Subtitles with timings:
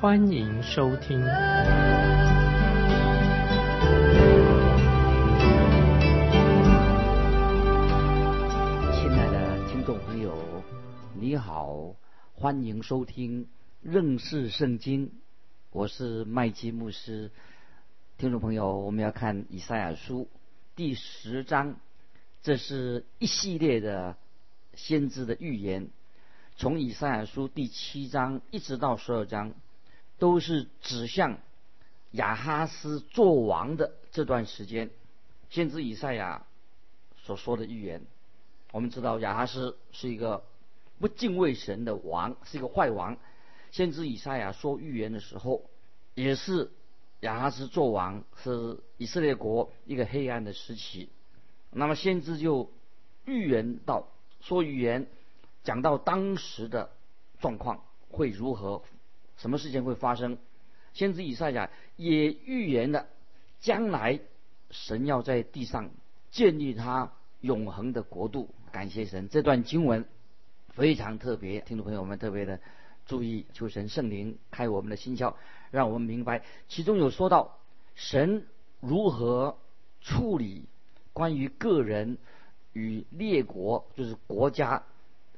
[0.00, 1.20] 欢迎收听。
[1.20, 1.28] 亲
[9.10, 10.34] 爱的听众朋友，
[11.14, 11.94] 你好，
[12.32, 13.46] 欢迎收听
[13.82, 15.12] 认识圣经，
[15.70, 17.30] 我是麦基牧师。
[18.16, 20.30] 听众朋友，我们要看以赛亚书
[20.76, 21.76] 第十章。
[22.42, 24.16] 这是一系列的
[24.74, 25.90] 先知的预言，
[26.56, 29.52] 从以赛亚书第七章一直到十二章，
[30.20, 31.38] 都是指向
[32.12, 34.90] 亚哈斯做王的这段时间。
[35.48, 36.46] 先知以赛亚
[37.24, 38.02] 所说的预言，
[38.70, 40.44] 我们知道亚哈斯是一个
[41.00, 43.16] 不敬畏神的王，是一个坏王。
[43.72, 45.64] 先知以赛亚说预言的时候，
[46.14, 46.70] 也是
[47.20, 51.08] 亚哈斯做王，是以色列国一个黑暗的时期。
[51.70, 52.70] 那么先知就
[53.24, 54.08] 预言到，
[54.40, 55.06] 说预言
[55.64, 56.90] 讲到当时的
[57.40, 58.82] 状况会如何，
[59.40, 60.38] 什么事情会发生。
[60.92, 63.06] 先知以赛亚也预言了
[63.60, 64.20] 将来
[64.70, 65.90] 神要在地上
[66.30, 68.54] 建立他永恒的国度。
[68.70, 70.04] 感谢神，这段经文
[70.68, 72.60] 非常特别，听众朋友们特别的
[73.06, 75.34] 注意，求神圣灵开我们的心窍，
[75.70, 77.58] 让我们明白其中有说到
[77.94, 78.46] 神
[78.80, 79.58] 如何
[80.00, 80.66] 处理。
[81.12, 82.18] 关于个人
[82.72, 84.84] 与列国，就是国家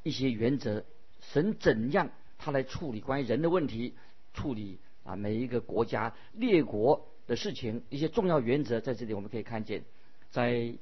[0.03, 0.85] 一些原则，
[1.21, 2.11] 神怎样
[2.43, 3.95] 他来处理关于人的问题，
[4.35, 9.85] 处理啊每一个国家列国的事情，一些重要原则在这里我们可以看见，
[10.31, 10.75] 在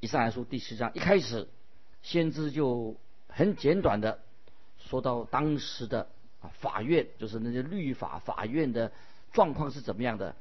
[0.00, 1.48] 以赛亚书第十章一开始，
[2.02, 2.96] 先知就
[3.28, 4.20] 很简短的
[4.76, 6.08] 说到当时的
[6.40, 8.92] 啊法院，就是那些律法法院的
[9.32, 10.36] 状况是怎么样的，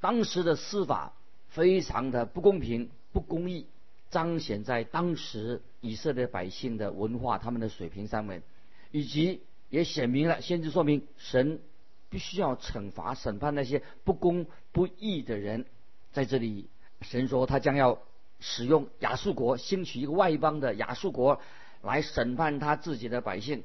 [0.00, 1.12] 当时的司法
[1.48, 2.88] 非常的不公平。
[3.12, 3.66] 不公义
[4.10, 8.42] 彰显在当时以色列百姓的文化、他们的水平上面，
[8.90, 11.60] 以及也显明了，先知说明神
[12.08, 15.66] 必须要惩罚、审判那些不公不义的人。
[16.12, 16.68] 在这里，
[17.02, 17.98] 神说他将要
[18.40, 21.40] 使用亚述国兴起一个外邦的亚述国
[21.82, 23.64] 来审判他自己的百姓。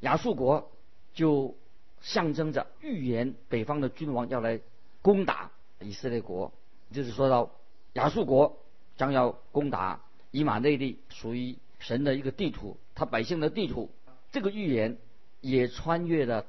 [0.00, 0.70] 亚述国
[1.14, 1.56] 就
[2.00, 4.60] 象征着预言北方的君王要来
[5.02, 5.50] 攻打
[5.80, 6.52] 以色列国，
[6.92, 7.50] 就是说到
[7.94, 8.58] 亚述国。
[8.98, 10.00] 将要攻打
[10.32, 13.92] 以马内利，属于神的一个地图，他百姓的地图。
[14.32, 14.98] 这个预言
[15.40, 16.46] 也穿越了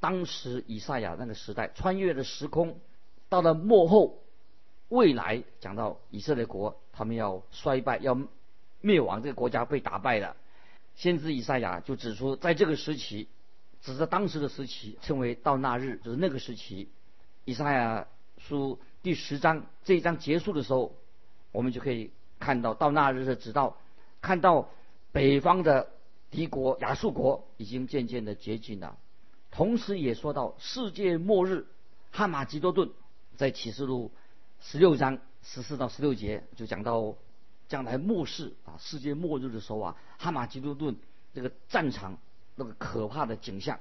[0.00, 2.80] 当时以赛亚那个时代，穿越了时空，
[3.28, 4.22] 到了末后
[4.88, 8.18] 未来，讲到以色列国他们要衰败，要
[8.80, 10.36] 灭亡，这个国家被打败了。
[10.94, 13.28] 先知以赛亚就指出，在这个时期，
[13.80, 16.88] 指着当时的时期，称为到那日，就是那个时期。
[17.44, 18.06] 以赛亚
[18.38, 20.94] 书第十章这一章结束的时候。
[21.54, 22.10] 我们就可以
[22.40, 23.76] 看到，到那日的直到
[24.22, 24.70] 看到
[25.12, 25.90] 北方的
[26.32, 28.98] 敌国亚述国已经渐渐的接近了。
[29.52, 31.66] 同时也说到世界末日，
[32.10, 32.90] 哈马吉多顿
[33.36, 34.10] 在启示录
[34.60, 37.14] 十六章十四到十六节就讲到
[37.68, 40.96] 将来末世啊，世界末日的时候啊，哈马吉多顿
[41.32, 42.18] 这个战场
[42.56, 43.78] 那个可怕的景象。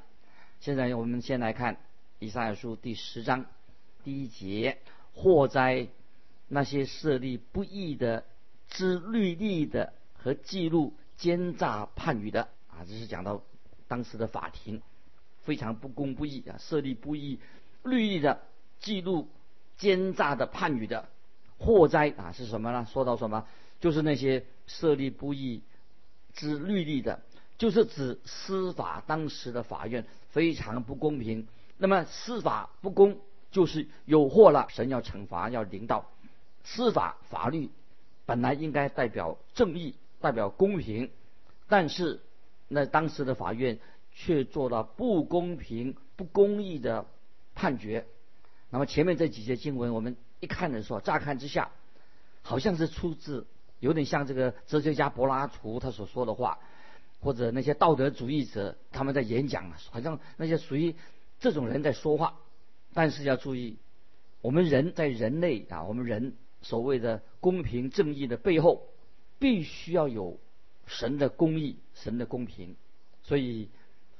[0.59, 1.77] 现在我们先来看
[2.19, 3.47] 以赛亚书第十章
[4.03, 4.77] 第一节
[5.15, 5.87] 祸灾。
[6.53, 8.25] 那些设立不义的、
[8.67, 13.43] 知律例的和记录奸诈判语的啊，这是讲到
[13.87, 14.81] 当时的法庭
[15.43, 17.39] 非常不公不义啊，设立不义
[17.83, 18.41] 律例的、
[18.79, 19.27] 记录
[19.77, 21.07] 奸诈的判语的
[21.59, 22.87] 祸灾啊是什么呢？
[22.91, 23.45] 说到什么？
[23.79, 25.61] 就是那些设立不义
[26.33, 27.21] 之律例的，
[27.59, 31.47] 就是指司法当时的法院非常不公平。
[31.77, 33.19] 那么司法不公，
[33.51, 36.09] 就是有祸了，神要惩罚，要领导。
[36.63, 37.69] 司法法律
[38.25, 41.09] 本来应该代表正义、代表公平，
[41.67, 42.21] 但是
[42.67, 43.79] 那当时的法院
[44.13, 47.05] 却做了不公平、不公义的
[47.55, 48.05] 判决。
[48.69, 51.71] 那么前面这几节经文，我们一看的时候，乍看之下
[52.41, 53.47] 好像是出自
[53.79, 56.59] 有点像这个哲学家柏拉图他所说的话，
[57.19, 60.95] 或者那些道德主义者他们在演讲，好像那些属于
[61.39, 62.35] 这种人在说话。
[62.93, 63.77] 但是要注意，
[64.41, 66.35] 我们人在人类啊，我们人。
[66.63, 68.85] 所谓的公平正义的背后，
[69.41, 70.39] 必须要有
[70.85, 72.75] 神的公义、神的公平。
[73.23, 73.69] 所以，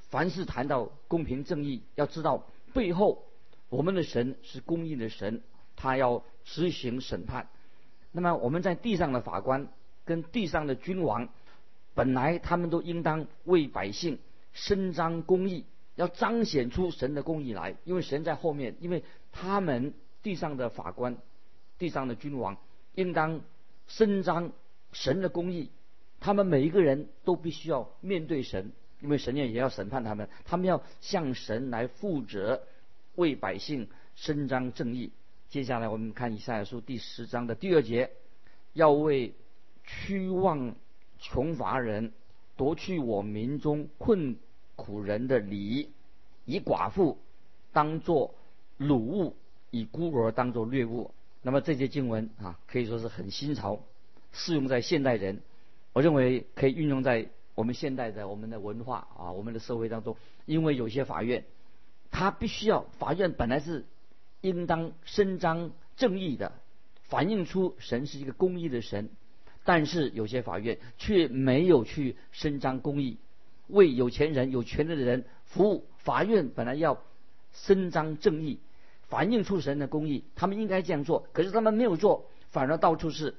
[0.10, 3.24] 凡是谈到公平正义，要知道背后
[3.70, 5.44] 我们的神是公义的神，
[5.76, 7.50] 他要执行审判。
[8.12, 9.68] 那么我们在地上的法官
[10.06, 11.30] 跟地上的君王，
[11.94, 14.18] 本来他们都应当为百姓
[14.54, 15.66] 伸张公义，
[15.96, 19.94] 要彰显出神的公义来，因为神在后面，因为他们
[20.24, 21.16] 地上的法官、
[21.78, 22.58] 地上的君王
[22.96, 23.42] 应当
[23.88, 24.52] 伸张
[24.92, 25.70] 神的公义，
[26.20, 32.64] 他们每一个人都必须要面对神，因为神也也要审判他们，他们要向神来负责，
[33.16, 35.12] 为百姓伸张正义。
[35.50, 38.12] 接下来我们看以赛亚书第十章的第二节，
[38.74, 39.34] 要为
[39.84, 40.76] 屈望
[41.20, 42.14] 穷乏人
[42.56, 44.38] 夺去我民中困
[44.76, 45.90] 苦人的礼，
[46.46, 47.18] 以寡妇
[47.74, 48.36] 当作
[48.80, 49.36] 掳物，
[49.72, 51.12] 以孤儿当作掠物。
[51.42, 53.82] 那么这些经文啊，可以说是很新潮，
[54.32, 55.42] 适用在现代人。
[55.94, 60.18] 我认为可以运用在我们现代的我们的文化啊，我们的社会当中。
[60.46, 61.46] 因为有些法院，
[62.10, 63.86] 他必须要法院本来是。
[64.44, 66.54] 应当伸张正义的，
[67.04, 69.12] 反映出神是一个公义的神，
[69.64, 73.20] 但是有些法院却没有去伸张公义，
[73.68, 75.86] 为有钱人、有权利的人服务。
[75.98, 77.04] 法院本来要
[77.54, 78.60] 伸张正义，
[79.10, 83.36] 反映出神的公义，他们应该这样做，可是他们没有做，反而到处是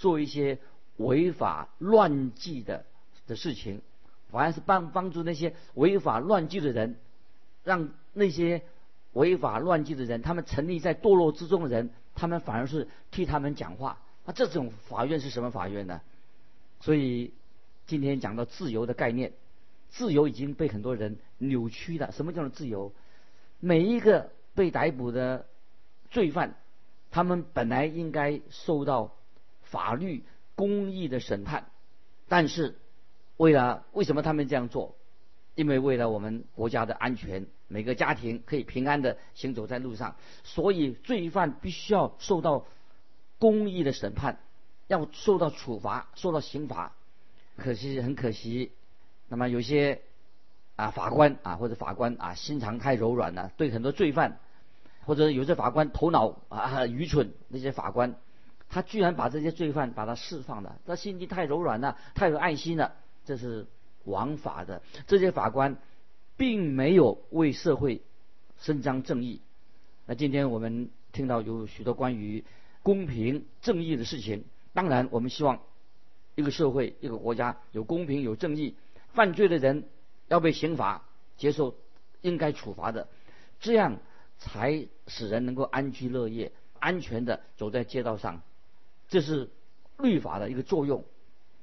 [0.00, 0.58] 做一些
[0.96, 2.84] 违法乱纪的
[3.28, 3.82] 的事情，
[4.30, 6.96] 反而是帮帮助那些违法乱纪的人，
[7.62, 8.62] 让那些。
[9.12, 13.98] 违法乱纪的人，他们沉溺在堕落之中的人，他们反而是替他们讲话。
[14.24, 16.00] 那这种法院是什么法院呢？
[16.78, 17.34] 所以
[17.88, 19.32] 今天讲到自由的概念，
[19.88, 22.12] 自由已经被很多人扭曲了。
[22.12, 22.92] 什么叫做自由？
[23.58, 25.48] 每一个被逮捕的
[26.12, 26.54] 罪犯，
[27.10, 29.16] 他们本来应该受到
[29.70, 30.24] 法律
[30.54, 31.66] 公义的审判，
[32.28, 32.76] 但是
[33.36, 34.96] 为了为什么他们这样做？
[35.56, 42.64] 因为为了我们国家的安全，每个家庭可以平安的行走在路上，所以罪犯必须要受到
[43.38, 44.38] 公义的审判，
[44.86, 46.92] 要受到处罚，受到刑罚。
[47.56, 48.72] 可惜很可惜，
[49.28, 50.00] 那么有些
[50.76, 54.38] 啊法官啊或者法官啊心肠太柔软了，对很多罪犯，
[55.04, 58.14] 或者有些法官头脑啊愚蠢，那些法官
[58.70, 62.94] 他居然把这些罪犯把他释放了，他心地太柔软了，太有爱心了，
[63.26, 63.66] 这是。
[64.04, 65.76] 枉法的这些法官，
[66.38, 68.00] 并没有为社会
[68.58, 69.42] 伸张正义。
[70.06, 72.42] 那今天我们听到有许多关于
[72.82, 74.46] 公平正义的事情。
[74.72, 75.60] 当然，我们希望
[76.34, 78.74] 一个社会、一个国家有公平、有正义，
[79.12, 79.84] 犯罪的人
[80.28, 81.04] 要被刑罚，
[81.36, 81.76] 接受
[82.22, 83.06] 应该处罚的，
[83.60, 83.98] 这样
[84.38, 88.40] 才使人能够安居乐业、安全的走在街道上。
[89.10, 89.50] 这是
[89.98, 91.04] 律法的一个作用。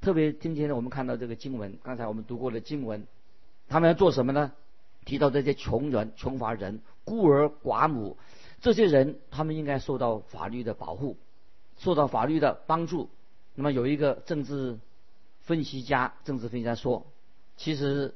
[0.01, 3.07] 特别今天呢，我们看到这个经文，刚才我们读过的经文，
[3.67, 4.51] 他们要做什么呢？
[5.05, 8.17] 提到这些穷人、穷乏人、孤儿寡母，
[8.59, 11.17] 这些人他们应该受到法律的保护，
[11.77, 13.09] 受到法律的帮助。
[13.55, 14.77] 那么有一个政治
[15.39, 17.07] 分析家，政治分析家说，
[17.55, 18.13] 其实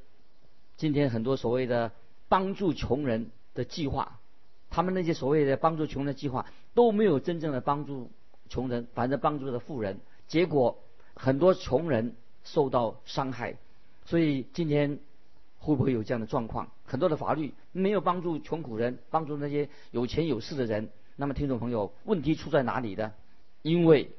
[0.76, 1.92] 今天很多所谓的
[2.28, 4.20] 帮助穷人的计划，
[4.68, 8.10] 他们那些所谓的帮助穷人的计划都没有真正的帮助
[8.48, 10.78] 穷人，反正帮助了富人，结果。
[11.14, 13.58] 很多穷人受到伤害，
[14.06, 14.98] 所以今天
[15.58, 16.70] 会不会有这样的状况？
[16.86, 20.88] 很多的法律没有帮助穷苦人，帮助那些有钱有势的人。
[21.16, 23.12] 那么，听众朋友，问题出在哪里呢？
[23.60, 24.10] 因为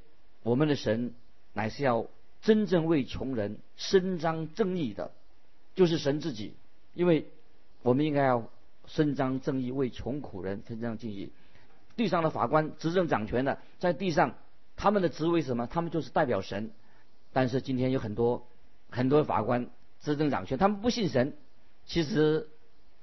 [0.44, 1.16] 我们的神
[1.54, 2.06] 乃是要
[2.44, 5.12] 真正为穷人伸张正义的，
[5.74, 6.54] 就是神自己。
[6.94, 7.28] 因为
[7.82, 8.48] 我们应该要
[8.86, 11.32] 伸张正义，为穷苦人伸张正义。
[11.96, 14.36] 地上的法官执政掌权的，在地上
[14.76, 15.68] 他们的职位什么？
[15.68, 16.72] 他们就是代表神。
[17.32, 18.48] 但是今天有很多
[18.90, 19.70] 很多法官
[20.02, 21.36] 执政掌权，他们不信神。
[21.86, 22.48] 其实，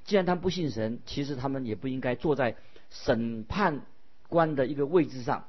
[0.05, 2.57] 既然他们不信神，其实他们也不应该坐在
[2.91, 3.83] 审判
[4.29, 5.47] 官的一个位置上，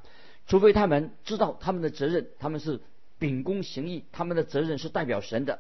[0.48, 2.82] 除非他们知道他们的责任，他们是
[3.20, 5.60] 秉公行义，他们的责任是代表神的。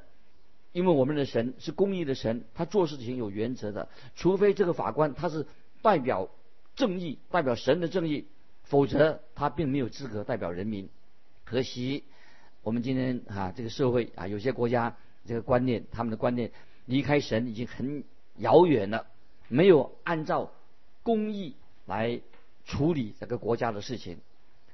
[0.74, 3.90] 因为我们的神是公义的神，他做事情有原则的。
[4.16, 5.46] 除非这个法官他是
[5.82, 6.30] 代表
[6.82, 8.26] 正义，代表神的正义，
[8.64, 10.90] 否则他并没有资格代表人民。
[11.44, 12.04] 可惜。
[12.64, 14.96] 我们今天啊，这个社会啊，有些国家
[15.26, 16.52] 这个观念，他们的观念
[16.86, 18.04] 离开神已经很
[18.38, 19.08] 遥远了，
[19.48, 20.52] 没有按照
[21.02, 21.56] 公义
[21.88, 22.22] 来
[22.64, 24.20] 处理这个国家的事情。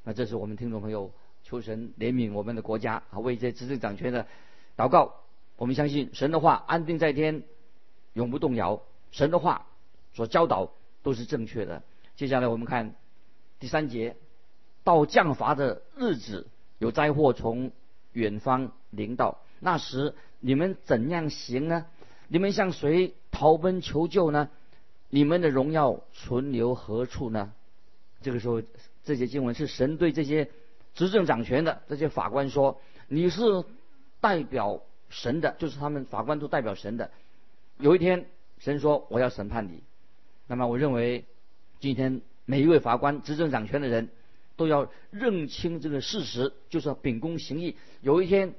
[0.03, 4.27] 那这是我们听众朋友求神怜悯我们的国家啊，为这执政掌权的
[4.75, 5.15] 祷告。
[5.55, 7.43] 我们相信神的话安定在天，
[8.11, 8.81] 永不动摇。
[9.11, 9.65] 神的话
[10.13, 10.73] 所教导
[11.03, 11.83] 都是正确的。
[12.17, 12.95] 接下来我们看
[13.59, 14.17] 第三节，
[14.83, 16.47] 到降罚的日子。
[16.79, 17.71] 有灾祸从
[18.11, 21.87] 远方临到，那时你们怎样行呢？
[22.27, 24.49] 你们向谁逃奔求救呢？
[25.09, 27.51] 你们的荣耀存留何处呢？
[28.21, 28.61] 这个时候，
[29.03, 30.51] 这些经文是神对这些
[30.93, 33.63] 执政掌权的这些法官说：“你是
[34.19, 37.09] 代表神的，就是他们法官都代表神的。
[37.79, 38.27] 有一天，
[38.59, 39.83] 神说我要审判你。
[40.47, 41.25] 那么，我认为
[41.79, 44.09] 今天每一位法官、执政掌权的人
[44.55, 47.75] 都要认清这个事实，就是要秉公行义。
[48.01, 48.55] 有一天，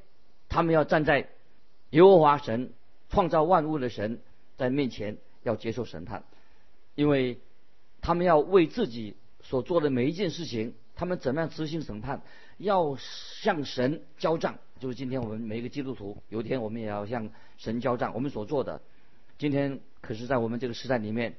[0.49, 1.29] 他们要站在
[1.91, 2.73] 耶和华神
[3.09, 4.21] 创造万物的神
[4.57, 6.25] 在面前，要接受审判，
[6.95, 7.39] 因为
[8.01, 12.21] 他们要为自己。”所做的每一件事情，他们怎么样执行审判，
[12.59, 14.59] 要向神交账。
[14.79, 18.13] 就是今天我们每一个基督徒，有一天我们也要向神交账。
[18.15, 18.83] 我们所做的，
[19.39, 21.37] 今天可是在我们这个时代里面，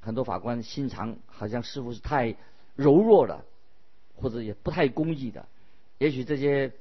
[0.00, 2.36] 很多法官心肠好像似乎是太
[2.74, 3.44] 柔弱了，
[4.14, 5.46] 或者也不太公义的。
[5.98, 6.72] 也许这些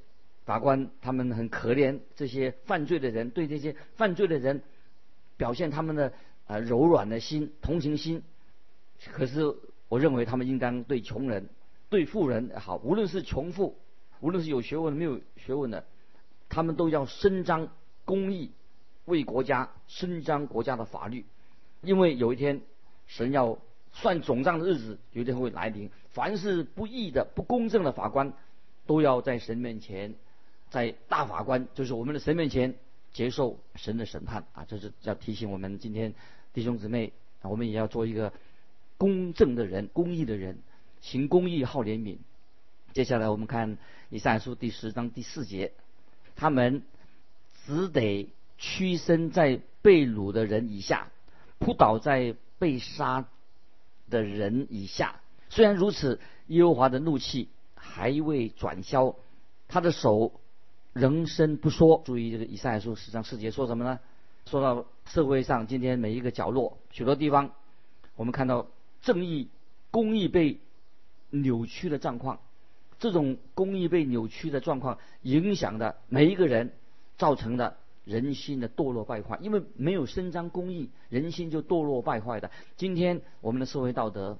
[0.46, 4.62] 法官他们很可怜这些犯罪的人，对这些犯罪的人
[5.38, 6.14] 表现他们的
[6.46, 8.24] 啊柔软的心、同情心。
[9.14, 9.56] 可是。
[9.90, 11.48] 我认为他们应当对穷人、
[11.88, 13.78] 对富人好，无论是穷富，
[14.20, 15.86] 无论是有学问没有学问的，
[16.50, 17.70] 他们都要伸张
[18.04, 18.52] 公义，
[19.06, 21.24] 为国家伸张国家的法律。
[21.80, 22.64] 因为有一天
[23.08, 23.58] 神要
[23.92, 25.90] 算总账的日子，有一天会来临。
[26.10, 28.34] 凡是不义的、不公正的法官，
[28.86, 30.14] 都要在神面前，
[30.70, 32.76] 在大法官就是我们的神面前
[33.14, 34.66] 接受神的审判啊！
[34.68, 36.14] 这是要提醒我们今天
[36.54, 38.32] 弟兄姊妹，我们也要做一个。
[39.00, 40.58] 公正的人，公义的人，
[41.02, 42.18] 行公义，好怜悯。
[42.94, 43.78] 接下来我们看
[44.10, 45.72] 以赛书第十章第四节，
[46.36, 46.82] 他们
[47.64, 51.12] 只得屈身在被掳的人以下，
[51.60, 53.26] 扑倒在被杀
[54.10, 55.22] 的人以下。
[55.50, 59.16] 虽然如此，耶和华的怒气还未转消，
[59.68, 60.40] 他的手
[60.94, 62.02] 仍伸不缩。
[62.06, 64.00] 注意这个以赛亚书十章四节说什么呢？
[64.46, 67.52] 说到社会上今天每一个角落，许多地方，
[68.16, 68.68] 我们看到。
[69.00, 69.48] 正义、
[69.90, 70.60] 公义被
[71.30, 72.40] 扭曲的状况，
[73.00, 76.74] 这种公益被扭曲的状况，影响的每一个人，
[77.18, 79.38] 造成的人心的堕落败坏。
[79.42, 82.50] 因为没有伸张公义，人心就堕落败坏的。
[82.78, 84.40] 今天我们的社会道德，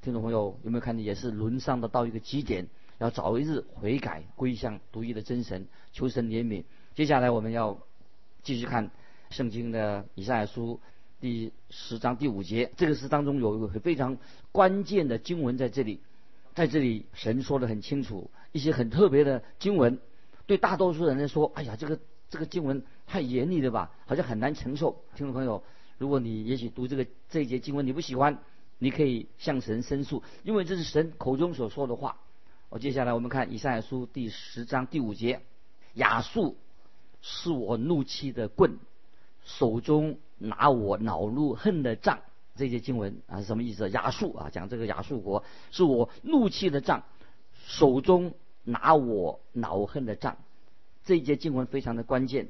[0.00, 2.66] 听众朋友有没有看见，也是沦丧的到一个极点，
[2.98, 6.64] 要早一日悔改，归向独一的真神，求神怜悯。
[6.94, 7.78] 接下来我们要
[8.42, 8.90] 继续看
[9.30, 10.80] 圣经的以赛亚书。
[11.20, 14.18] 第十章第五节，这个是当中有一个非常
[14.52, 16.00] 关键的经文在这里，
[16.54, 19.98] 在这里神说的很清楚，一些很特别的经文，
[20.44, 21.98] 对大多数人来说，哎呀，这个
[22.34, 25.04] 这个经文太严厉了吧，好像很难承受。
[25.14, 25.62] 听众朋友，
[25.98, 28.38] 如果你也许读这个这一节经文你不喜欢，
[28.80, 32.16] 你可以向神申诉，因为这是神口中所说的话。
[32.70, 35.42] 我接下来我们看以赛亚书第十章第五节，
[35.94, 36.56] 亚述
[37.22, 38.78] 是我怒气的棍，
[39.44, 40.18] 手中。
[40.36, 42.18] 拿我恼怒恨的杖，
[42.56, 43.88] 这些经文啊是什么意思？
[43.90, 47.04] 亚述啊，讲这个亚述国是我怒气的杖，
[47.64, 50.36] 手中拿我恼恨的杖。
[51.04, 52.48] 这一节经文非常的关键，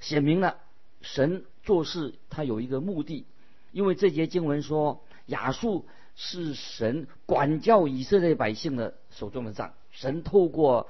[0.00, 0.58] 写明了
[1.00, 3.26] 神做事他有一个目的，
[3.72, 10.88] 因为这节经文说亚述是神管教以色列百姓的手中的杖，神透过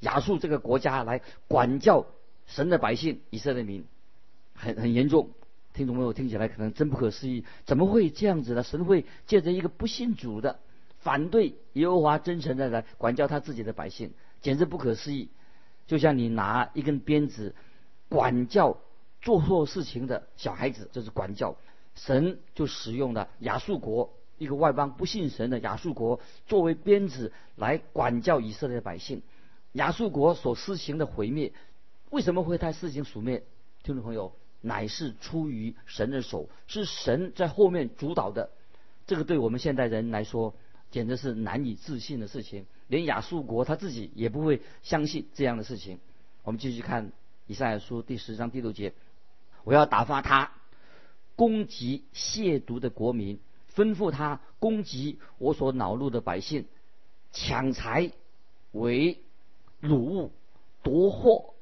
[0.00, 2.06] 亚述这个国家来管教
[2.46, 3.84] 神的百姓以色列民，
[4.54, 5.30] 很很严重。
[5.72, 8.62] 听众朋友听起来可能真不可思议，怎么会这样子呢？
[8.62, 10.58] 神会借着一个不信主的、
[10.98, 15.28] 反对耶和华真诚的来管教他自己的百姓，简直不可思议。
[15.90, 17.52] 就像你拿一根鞭子
[18.08, 18.78] 管教
[19.20, 21.56] 做错事情的小孩子，这是管教。
[21.96, 29.22] 神就使用了亚述国一个外邦不信神的亚述国作为鞭子来管教以色列百姓。
[29.72, 31.52] 亚述国所施行的毁灭，
[32.10, 33.42] 为什么会他施行毁灭？
[33.82, 34.32] 听众朋友。
[34.60, 38.50] 乃是出于神的手，是神在后面主导的。
[39.08, 40.54] 这个对我们现代人来说，
[40.92, 42.66] 简直是难以置信的事情。
[42.90, 45.98] 连亚述国他自己也不会相信这样的事情。
[46.42, 47.12] 我们继续看
[47.46, 48.92] 以赛亚书第十章第六节：
[49.64, 50.52] 我要打发他
[51.36, 53.38] 攻击亵渎的国民，
[53.74, 56.66] 吩咐他攻击我所恼怒的百姓，
[57.32, 58.10] 抢财
[58.72, 59.22] 为
[59.80, 60.32] 掳物，
[60.82, 61.54] 夺货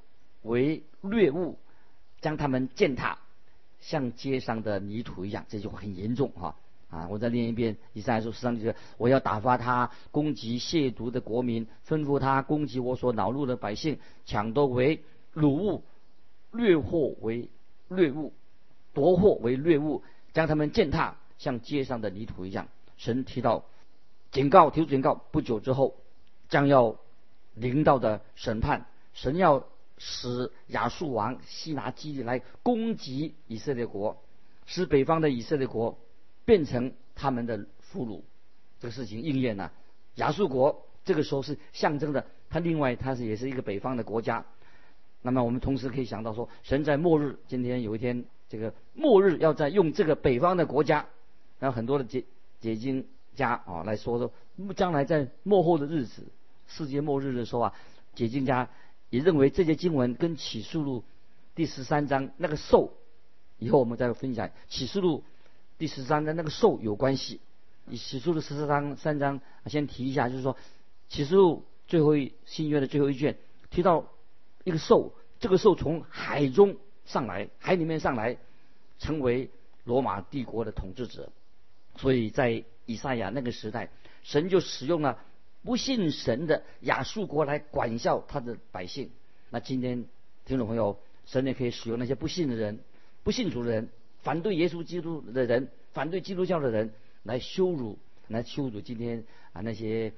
[0.43, 1.59] 为掠物。
[2.21, 3.21] 将他们践踏，
[3.79, 6.57] 像街上的泥土一样，这句话很严重哈啊！
[6.88, 15.02] 啊我再念一遍，以赛亚书十三节：我要打发他攻击亵渎的国民，吩咐他攻击我所恼怒的百姓，抢夺为
[15.35, 15.83] 掳物，
[16.50, 17.49] 掠货为
[17.88, 18.33] 掠物，
[18.95, 20.02] 夺货为掠物，
[20.33, 22.68] 将他们践踏，像街上的泥土一样。
[22.97, 23.64] 神提到
[24.30, 25.97] 警告，提出警告，不久之后
[26.49, 26.97] 将要
[27.54, 29.64] 临到的审判，神要。
[30.00, 34.23] 使亚述王西拿基来攻击以色列国，
[34.64, 35.99] 使北方的以色列国
[36.49, 38.23] 变成他们的俘虏。
[38.81, 39.71] 这个事情应验了。
[40.14, 44.47] 亚述国这个时候是象征的，它另外它是也是一个北方的国家。
[45.21, 51.05] 那么我们同时可以想到说，神在末日，今天有一天这个末日要在用这个北方的国家，
[51.59, 52.25] 然后很多的解
[52.62, 54.33] 解经家啊来说说，
[54.73, 56.23] 将来在末后的日子，
[56.67, 57.75] 世界末日的时候啊，
[58.14, 58.71] 解经家
[59.11, 61.05] 也认为这些经文跟启示录
[61.55, 62.95] 第十三章那个兽，
[63.59, 65.25] 以后我们再分享启示录
[65.79, 67.41] 第十三章那个兽有关系。
[67.89, 70.57] 以启示录十四章三章先提一下，就是说
[71.09, 73.39] 启示录最后一新约的最后一卷
[73.71, 74.07] 提到。
[74.65, 78.37] 一个兽，这个兽从海中上来，海里面上来，
[78.99, 79.49] 成为
[79.85, 81.33] 罗马帝国的统治者。
[81.97, 83.89] 所以在以赛亚那个时代，
[84.25, 85.25] 神就使用了
[85.63, 89.11] 不信神的亚述国来管教他的百姓。
[89.49, 90.05] 那今天
[90.45, 92.81] 听众朋友，神也可以使用那些不信的人、
[93.23, 93.89] 不信主的人、
[94.29, 96.93] 反对耶稣基督的人、反对基督教的人
[97.23, 100.13] 来羞辱、来羞辱今天啊那些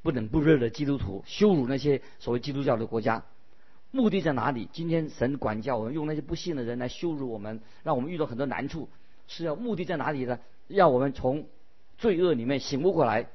[0.00, 3.24] 不冷不热的基督徒，羞辱那些所谓基督教的国家。
[3.90, 4.68] 目的在哪里？
[4.72, 8.88] 今天神管教我们，用那些不信的人来羞辱我们，让我们遇到很多难处，
[9.26, 10.38] 是要目的在哪里呢？
[10.68, 11.48] 要我们从
[11.96, 13.26] 罪恶里面醒悟过来，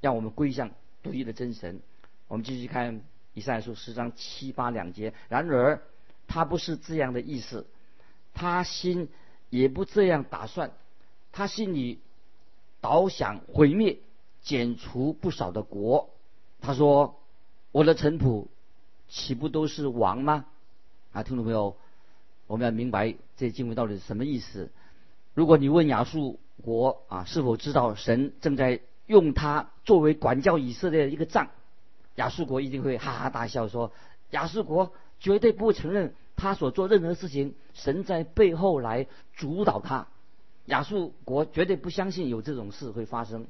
[0.00, 0.72] 让我们归向
[1.04, 1.78] 独一的真神。
[2.26, 3.02] 我们继续看
[3.34, 5.14] 以赛亚书十章七八两节。
[5.28, 5.80] 然而
[6.26, 7.68] 他不是这样的意思，
[8.34, 9.08] 他心
[9.50, 10.72] 也不这样打算，
[11.32, 12.00] 他心里
[12.80, 13.98] 倒想毁灭、
[14.42, 16.08] 剪除不少的国。
[16.62, 17.20] 他说
[17.72, 18.46] ：“我的臣仆。”
[19.12, 20.46] 岂不都是王吗？
[21.12, 21.76] 啊，听众朋友，
[22.46, 24.70] 我们要明白这经文到底是什么意思。
[25.34, 28.78] 如果你问亚述国啊，是否知道神正在
[29.08, 31.50] 用他作为管教以色列的一个杖，
[32.14, 33.90] 亚述国一定会哈哈大笑说：
[34.30, 40.08] 亚述国绝对不承认他所做任何事情，神在背后来主导他。
[40.64, 43.46] 亚述国绝对不相信有这种事会发生。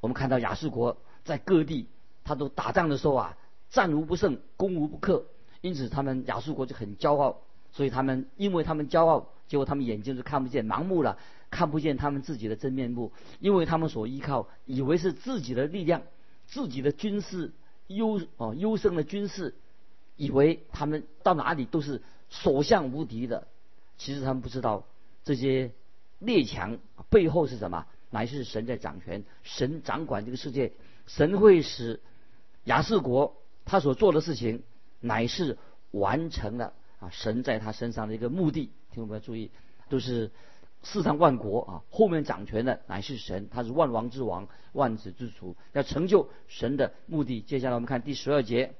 [0.00, 1.86] 我们看到亚述国在各地，
[2.24, 3.36] 他都打仗的时候啊。
[3.70, 5.24] 战无不胜，攻无不克，
[5.60, 7.40] 因此他们亚述国就很骄傲。
[7.72, 11.18] 所以他们，因为他们骄傲，结果他们眼睛是看不见，盲目了，
[11.50, 13.12] 看不见他们自己的真面目。
[13.40, 16.02] 因为他们所依靠，以为是自己的力量，
[16.46, 17.52] 自己的军事
[17.88, 19.56] 优哦优胜的军事，
[20.16, 23.46] 以为他们到哪里都是所向无敌的。
[23.96, 24.84] 其实他们不知道，
[25.24, 25.72] 这些
[26.18, 26.78] 列强
[27.10, 27.86] 背后是什么？
[28.10, 30.72] 乃是神在掌权，神掌管这个世界，
[31.06, 32.00] 神会使
[32.64, 33.36] 亚述国。
[33.64, 34.62] 他所做的事情，
[35.00, 35.58] 乃是
[35.90, 38.70] 完成了啊神在他身上的一个目的。
[38.92, 39.50] 听众朋友注意，
[39.88, 40.30] 都是
[40.82, 47.40] 世上万国啊，后面掌权的乃是神，他是万王之王，万子之主，要成就神的目的。
[47.40, 48.74] 接下来我们看第十二节，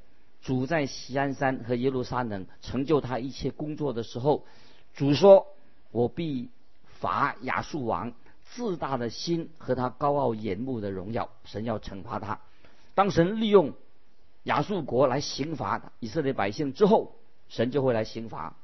[0.45, 4.47] 主在锡安山和耶路撒冷成就他一切工作的时候，
[4.95, 5.49] 主说
[5.91, 6.51] ：“我必
[6.85, 8.13] 罚亚述王
[8.45, 12.41] 自大的心和他高傲眼目的荣耀。”神要惩罚他。
[12.95, 13.75] 当神利用。
[14.45, 17.17] 亚述国来刑罚以色列百姓之后，
[17.49, 18.55] 神就会来刑罚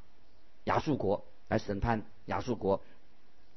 [0.64, 2.82] 亚述国，来审判亚述国。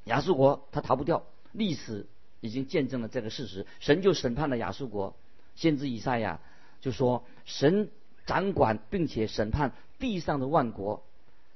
[0.06, 2.08] 亚述国他逃不掉，历史
[2.40, 3.68] 已经见证了这个事实。
[3.82, 5.18] 神就审判了亚述国。
[5.58, 6.40] 先知以赛亚
[6.80, 7.90] 就说：“神
[8.26, 11.04] 掌管并且审判地上的万国。”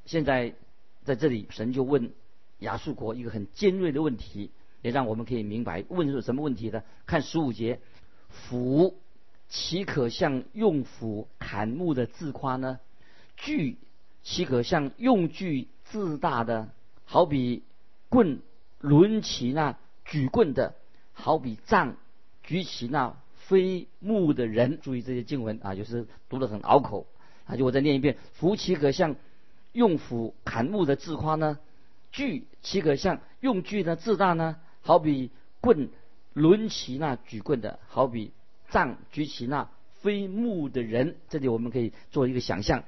[0.06, 0.54] 现在
[1.04, 2.12] 在这里，神就问
[2.60, 4.52] 亚述国一个很尖锐的问题，
[4.82, 6.84] 也让我们可以明白问是什么问题呢？
[7.06, 7.80] 看十五节，
[8.30, 8.98] 斧。
[9.50, 12.82] 岂可像用斧砍木的自夸呢？
[13.38, 13.78] 锯
[14.22, 16.68] 岂可像用锯自大的？
[17.06, 17.64] 好比
[18.10, 18.42] 棍
[18.82, 20.76] 抡起那举棍的，
[21.14, 21.96] 好比杖
[22.44, 23.16] 举起那
[23.48, 24.80] 非木的人。
[24.82, 27.08] 注意这些经文啊，就是读得很拗口。
[27.46, 29.16] 啊，就我再念一遍：斧岂可像
[29.72, 31.60] 用斧砍木的自夸呢？
[32.12, 34.58] 锯岂可像用锯的自大呢？
[34.82, 35.90] 好比棍
[36.34, 38.32] 抡起那举棍的，好比。
[38.70, 39.70] 杖举起那
[40.02, 42.84] 非木的人，这里我们可以做一个想象，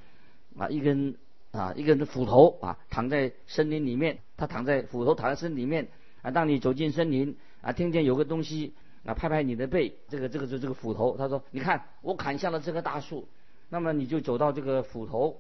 [0.58, 1.16] 啊，一根
[1.52, 5.88] 啊，一根的斧头啊，躺在森林里面，他躺在斧头躺在森林里面
[6.22, 6.32] 啊。
[6.32, 8.74] 当你走进森林啊，听见有个东西
[9.06, 13.28] 啊，拍拍你的背，这个这个就这个斧头，他说：“你看，我砍下了这棵大树。”
[13.70, 15.40] 那么你就走到这个斧头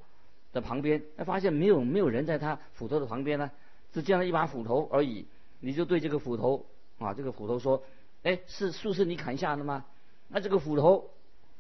[0.54, 3.52] 的旁边，发现没有没有人在他斧头的旁边呢，
[3.92, 5.26] 只见了一把斧头而已。
[5.60, 6.66] 你就对这个斧头
[7.00, 7.84] 啊，这个斧头说
[8.24, 9.86] ：“哎，是树是你砍下的吗？”
[10.30, 11.10] 那这个斧头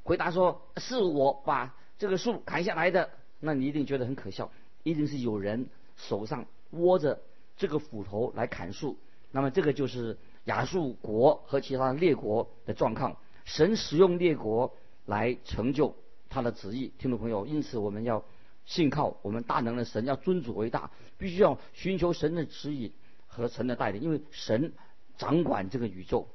[0.03, 3.09] 回答说：“是我把这个树砍下来的。”
[3.41, 4.51] 那你一定觉得很可笑，
[4.83, 7.19] 一定是有人手上握着
[7.57, 8.97] 这个斧头来砍树。
[9.31, 10.17] 那么这个就是
[10.49, 13.15] 亚述国和其他列国的状况。
[13.45, 15.95] 神使用列国来成就
[16.27, 18.25] 他的旨意，听众朋友，因此我们要
[18.65, 22.91] 信靠我们大能的神，要尊主为大，必须要寻求神的指引
[23.27, 24.73] 和神的带领，因为神
[25.17, 26.27] 掌管这个宇宙。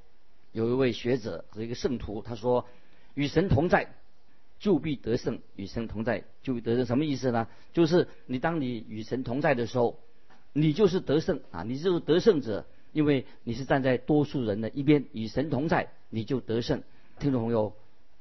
[0.52, 2.66] 有一位学者和一个圣徒，他说
[3.14, 3.94] ：“与神同在，
[4.60, 7.48] 就必得胜；与神同在，就必得胜。”什么意思呢？
[7.72, 9.98] 就是你当你与神同在的时候，
[10.52, 11.64] 你就是得胜啊！
[11.64, 16.82] 你就是得胜者，因为你是站在多数人的一边，与神同在，你就得胜。
[17.18, 17.74] 听众朋友，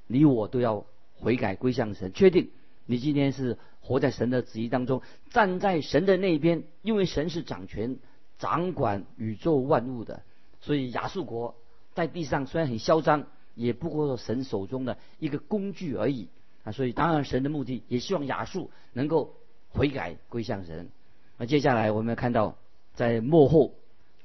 [0.07, 2.49] 你我都要悔改归向神，确定
[2.85, 7.97] 你今天是活在神的旨意当中，站在神的那边，因为神是掌权、
[8.39, 10.23] 掌管宇宙万物的，
[10.59, 11.55] 所以亚述国。
[11.93, 16.27] 在地上虽然很嚣张，也不过神手中的一个工具而已
[16.63, 16.71] 啊！
[16.71, 19.35] 所以当然神的目的也希望亚述能够
[19.69, 20.89] 悔改归向神。
[21.37, 22.57] 那接下来我们看到，
[22.95, 23.75] 在幕后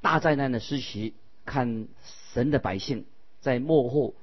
[0.01, 1.89] 大灾难的时期，看
[2.33, 3.05] 神的百姓
[3.41, 4.15] 在幕后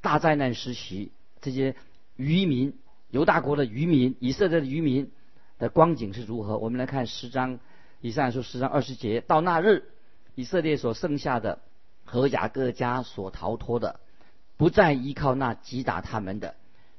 [0.00, 1.76] 大灾难时期，这些
[2.16, 2.78] 渔民
[3.10, 5.10] 犹大国的渔民、以色列的渔民
[5.58, 6.58] 的光景是如何？
[6.58, 7.58] 我们来看十章，
[8.00, 9.84] 以上说十章二十节，到那日，
[10.34, 11.60] 以色列所剩下的。
[12.06, 13.98] 和雅各家所逃脱的，
[14.58, 16.54] 不再依靠那击打他们的，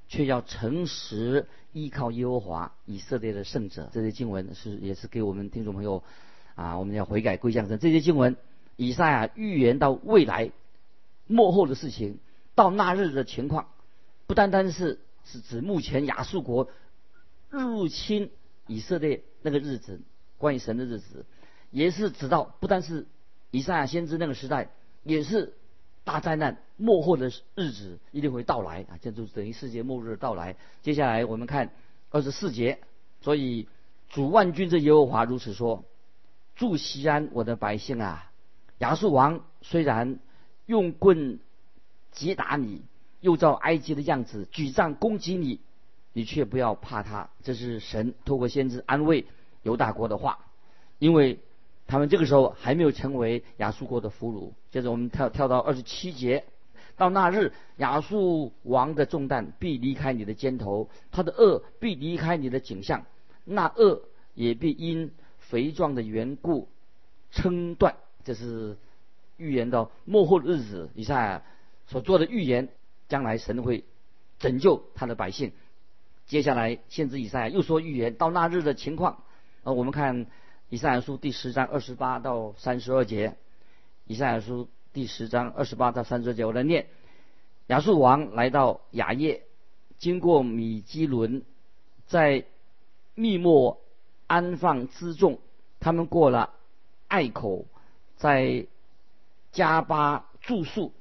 [0.08, 3.88] 却要诚实依靠耶和华以色列的圣者。
[3.94, 6.04] 这些经文是也是给我们听众朋友
[6.56, 7.78] 啊，我们要悔改归向神。
[7.78, 8.36] 这些经文，
[8.76, 10.52] 以赛亚预言到未来
[11.28, 12.20] 末后的事情，
[12.56, 13.68] 到那日的情况，
[14.28, 16.70] 不单单是是指目前亚述国
[17.50, 18.32] 入侵
[18.68, 20.02] 以色列那个日子，
[20.38, 21.26] 关于神的日子，
[21.72, 23.06] 也是指到不单是
[23.52, 24.72] 以赛亚先知那个时代。
[25.08, 25.54] 也是
[26.04, 28.98] 大灾难末后的日子一定会到来啊！
[29.00, 30.56] 这就等于世界末日的到来。
[30.82, 31.70] 接下来我们看
[32.10, 32.80] 二十四节，
[33.22, 33.68] 所以
[34.10, 35.86] 主万军之耶和华如此说：
[36.56, 38.32] 祝西安我的百姓啊！
[38.80, 40.20] 亚述王虽然
[40.66, 41.40] 用棍
[42.12, 42.84] 击打你，
[43.22, 45.60] 又照埃及的样子举杖攻击你，
[46.14, 47.30] 你却不要怕他。
[47.44, 49.26] 这是神透过先知安慰
[49.64, 50.40] 犹大国的话，
[51.00, 51.40] 因为。
[51.88, 54.54] 他们这个时候还没有成为亚述国的俘虏。
[54.72, 56.44] 接着我们跳跳到二十七节，
[56.98, 63.06] 到那日，亚述王的重担必离开你的肩头，他的恶必离开你的景象，
[63.44, 64.02] 那恶
[64.34, 65.12] 也必因
[65.50, 66.70] 肥壮的缘故
[67.32, 67.96] 撑断。
[68.24, 68.78] 这是
[69.38, 71.44] 预言到末后的日子，以赛
[71.88, 72.70] 所做的预言，
[73.08, 73.84] 将来神会
[74.40, 75.52] 拯救他的百姓。
[76.26, 79.24] 接下来，先知以赛亚又说预言到那日的情况。
[79.64, 80.28] 呃，我们看。
[80.68, 83.36] 以赛亚书第十章二十八到三十二节，
[84.08, 86.88] 以赛亚书第十章二十八到三十二节，我来念：
[87.68, 89.44] 亚述王来到雅叶，
[90.00, 91.44] 经过米基伦，
[92.08, 92.46] 在
[93.14, 93.80] 密末
[94.28, 95.40] 安放辎重，
[95.80, 96.52] 他们过了
[97.08, 97.66] 隘口，
[98.18, 98.68] 在
[99.52, 100.94] 加巴住宿，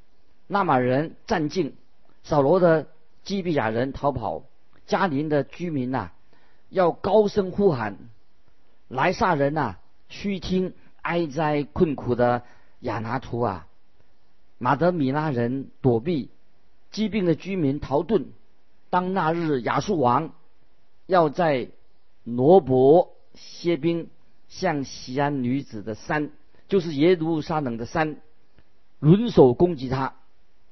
[0.47, 1.75] 纳马人战境，
[2.23, 2.89] 扫罗的
[3.23, 4.45] 基比亚人逃跑，
[4.87, 6.11] 加林的居民呐，
[6.69, 7.97] 要高声呼喊。
[8.89, 9.77] 莱萨人呐，
[10.09, 12.43] 虚听哀哉困苦的
[12.81, 13.67] 亚拿图啊，
[14.59, 16.31] 马德米拉人躲避
[16.91, 18.27] 疾病的居民逃遁。
[18.91, 20.33] 当那日亚述王
[21.07, 21.71] 要在
[22.23, 24.09] 罗伯歇兵
[24.49, 26.31] 向西安女子的山，
[26.69, 28.17] 就是耶路撒冷的山，
[28.99, 30.15] 轮手攻击他。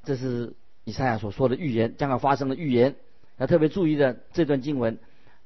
[0.04, 2.96] 这是以赛亚所说的预言将要发生的预言。
[3.38, 4.98] 要特别注意的这段经文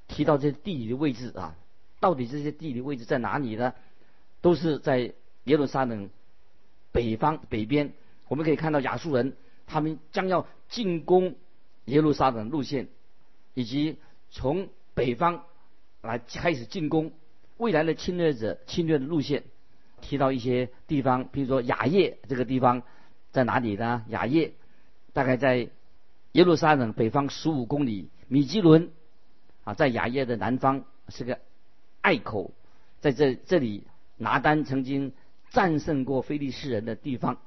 [0.08, 1.56] 提到这地理的位置啊。
[1.98, 3.72] 到底这些地理位置在哪里呢？
[4.42, 6.10] 都是在耶路撒冷
[6.92, 7.94] 北方北边。
[8.28, 9.34] 我们可以看到亚述人
[9.66, 11.36] 他们将要进攻
[11.86, 12.88] 耶路撒冷路线，
[13.54, 13.96] 以及
[14.30, 15.44] 从北方
[16.06, 17.12] 来开始进攻
[17.58, 19.44] 未来的侵略者侵略的路线。
[20.00, 22.82] 提到一些地方，比如说雅叶这个地方
[23.32, 24.04] 在哪里呢？
[24.08, 24.52] 雅叶
[25.12, 25.68] 大概在
[26.32, 28.90] 耶路撒冷北方十五公里，米基伦
[29.64, 31.38] 啊在雅叶的南方是个。
[32.02, 32.52] 隘口，
[33.00, 33.82] 在这这里，
[34.16, 35.12] 拿单曾经
[35.50, 37.38] 战胜过菲利士人的地方，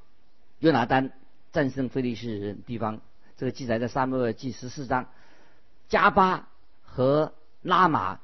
[0.59, 1.13] 约拿单
[1.53, 2.99] 战胜菲利士人地方，
[3.37, 5.07] 这个记载在撒母耳记十四章。
[5.87, 6.49] 加巴
[6.81, 8.19] 和拉玛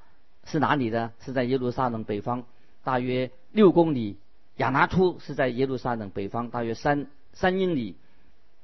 [0.46, 1.12] 是哪里呢？
[1.20, 2.44] 是在耶路撒冷北方
[2.84, 4.18] 大约六公里。
[4.58, 7.96] 亚拿突是在耶路撒冷北方大约三三英里。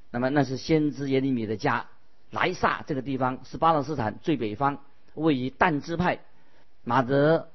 [0.10, 1.88] 那么那是先知耶利米的家。
[2.30, 4.80] 莱萨这个地方是巴勒斯坦最北方，
[5.16, 6.20] 位于但支派。
[6.84, 7.50] 马德。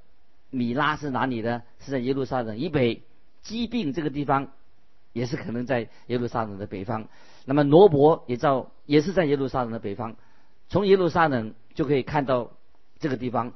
[0.49, 1.63] 米拉是哪里呢？
[1.81, 3.03] 是在耶路撒冷以北。
[3.43, 4.49] 疾病这个地方
[5.13, 7.09] 也是可能在耶路撒冷的北方。
[7.45, 10.17] 那么罗伯也在，也是在耶路撒冷的北方。
[10.69, 12.53] 从耶路撒冷就可以看到
[13.01, 13.53] 这个地方。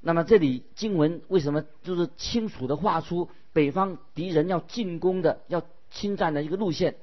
[0.00, 6.96] 那么这里经文为什么就是清楚的画出北方敌人要进攻的、要侵占的一个路线？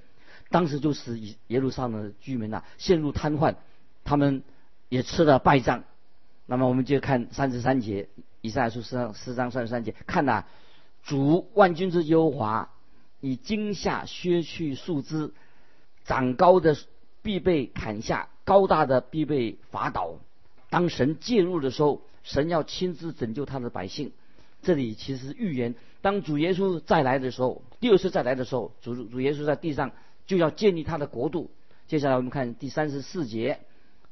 [0.49, 3.55] 当时就使耶路撒冷的居民呐陷入瘫痪，
[4.03, 4.43] 他们
[4.89, 5.83] 也吃了败仗。
[6.45, 8.09] 那么我们就看三十三节。
[8.41, 10.45] 以赛亚书四章四章三十三节，看呐，
[11.03, 12.69] 主万军之耶和华
[13.19, 15.33] 以惊吓削去树枝，
[16.05, 16.77] 长高的
[17.23, 20.19] 必被砍下，高大的必被伐倒。
[20.69, 24.11] 当神介入的时候，神要亲自拯救他的百姓。
[24.61, 29.91] 这里其实预言，当主耶稣再来的时候，第二次再来的时候，主主耶稣在地上
[30.25, 31.51] 就要建立他的国度。
[31.87, 33.59] 接下来我们看第三十四节：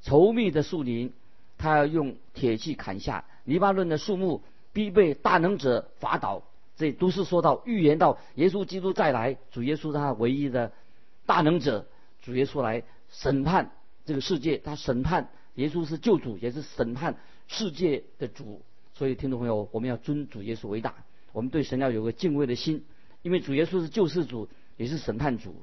[0.03, 1.11] 稠密的树林，
[1.57, 6.43] 他要用铁器砍下；黎巴嫩的树木必被大能者伐倒。
[6.77, 10.73] 这都是说到预言到耶稣基督再来，主耶稣他唯一的
[11.25, 11.85] 大能者，
[12.21, 13.71] 主耶稣来审判
[14.05, 18.61] 这个世界，他审判耶稣是救主，也是审判世界的主。
[18.93, 20.95] 所以听众朋友，我们要尊主耶稣为大，
[21.33, 22.85] 我们对神要有个敬畏的心，
[23.21, 25.55] 因为主耶稣是救世主，也是审判主，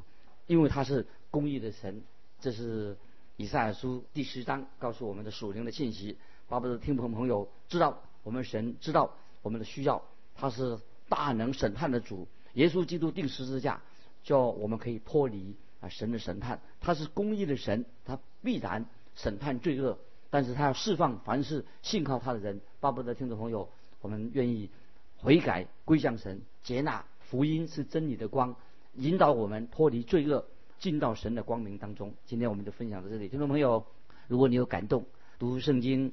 [0.47, 2.03] 因为他是公义的神。
[2.41, 2.97] 这是
[3.37, 6.17] 以赛亚书第十章告诉我们的属灵的信息。
[6.49, 10.03] 巴不得听众朋友知道，我们神知道我们的需要，
[10.35, 10.79] 他是。
[11.09, 13.83] 大能审判的主耶稣基督定十字架，
[14.25, 16.59] 叫我们可以脱离啊神的审判。
[16.81, 19.99] 他是公义的神，他必然审判罪恶，
[20.31, 22.61] 但是他要释放凡是信靠他的人。
[22.81, 23.69] 巴不得听众朋友，
[24.01, 24.71] 我们愿意
[25.17, 28.57] 悔改归向神，接纳福音是真理的光，
[28.95, 30.45] 引导我们脱离罪恶，
[30.79, 32.15] 进到神的光明当中。
[32.27, 33.87] 今天我们就分享到这里，听众朋友，
[34.29, 35.05] 如果你有感动
[35.39, 36.13] 读圣经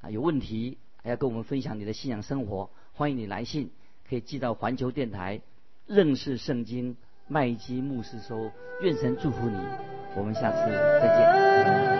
[0.00, 3.70] 啊有问题，还要跟我们分享你的信仰生活，欢迎你来信。
[4.08, 5.40] 可以寄到环球电台，
[5.86, 6.96] 认识圣经
[7.28, 8.50] 麦基牧师收。
[8.82, 9.56] 愿神祝福你，
[10.16, 10.66] 我们下次
[11.00, 11.99] 再见。